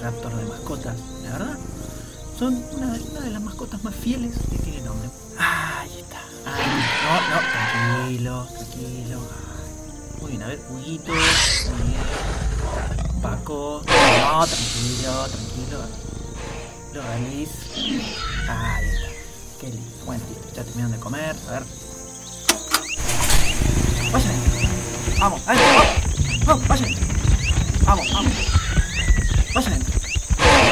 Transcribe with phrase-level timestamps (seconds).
[0.00, 1.58] Velociraptor de mascotas, la verdad.
[2.38, 5.10] Son una, una de las mascotas más fieles que tiene el hombre.
[5.38, 6.20] Ahí está.
[6.46, 6.64] Ahí.
[7.04, 9.20] No, no, tranquilo, tranquilo.
[10.22, 11.12] Muy bien, a ver, Huguito.
[13.20, 13.82] Paco.
[13.86, 15.78] No, tranquilo, tranquilo.
[16.94, 17.50] Loralis.
[17.76, 18.00] Ahí
[18.40, 18.80] está.
[19.60, 19.90] Qué lindo.
[20.06, 21.36] Bueno, ya terminaron de comer.
[21.46, 21.62] A ver.
[24.12, 24.34] Vayan.
[25.18, 26.46] Vamos, adentro, vamos.
[26.46, 26.94] Vamos, vayan.
[27.84, 28.32] Vamos, vamos.
[29.54, 30.00] Vayan adentro.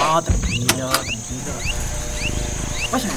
[0.09, 1.53] Tranquilo, tranquilo.
[2.91, 3.13] Vayan.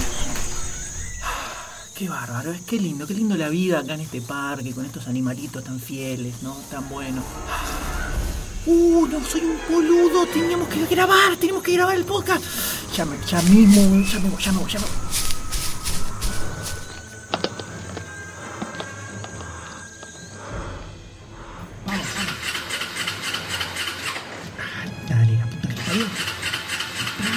[1.95, 5.07] Qué bárbaro, es que lindo, qué lindo la vida acá en este parque, con estos
[5.07, 6.53] animalitos tan fieles, ¿no?
[6.69, 7.23] Tan buenos.
[8.65, 12.43] Uh, no, soy un boludo, teníamos que grabar, tenemos que grabar el podcast.
[12.93, 14.59] Ya, ya mismo, ya me voy, ya me.
[21.85, 22.35] Vamos, vamos.
[25.07, 26.40] Dale, la puta que.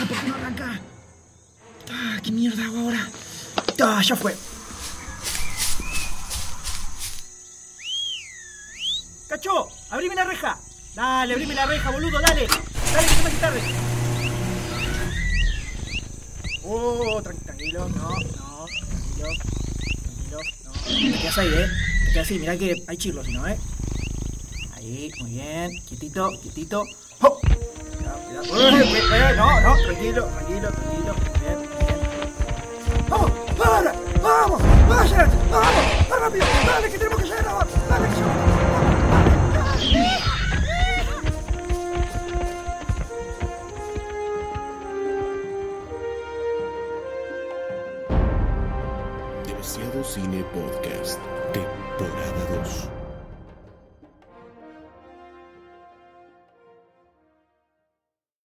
[0.09, 0.81] ¿Por qué no arranca?
[1.91, 3.09] Ah, qué mierda hago ahora.
[3.83, 4.35] Ah, ya fue.
[9.29, 9.69] ¡Cacho!
[9.91, 10.59] ¡Abrime la reja!
[10.95, 12.47] Dale, abrime la reja, boludo, dale.
[12.47, 13.61] Dale, que se me hace tarde.
[16.67, 19.29] Oh, tran- tranquilo, no, no, tranquilo,
[20.05, 20.73] tranquilo, no.
[21.13, 21.67] Te quedas ahí, eh.
[22.07, 23.59] Te quedas ahí, mirá que hay chirlos, si no, eh.
[24.75, 25.71] Ahí, muy bien.
[25.87, 26.85] Quietito, quietito
[29.37, 31.15] no, no, tranquilo, tranquilo, tranquilo.
[31.41, 33.09] Bien, bien.
[33.09, 33.31] ¡Vamos!
[33.57, 33.95] ¡Para!
[34.23, 34.63] ¡Vamos!
[34.91, 35.85] ¡Vamos!
[36.09, 36.47] ¡Más rápido!
[36.67, 37.67] ¡Dale que tenemos que llegar ahora!
[37.89, 38.15] ¡Dale que!
[50.05, 51.19] Cine Podcast,
[51.53, 53.04] temporada 2.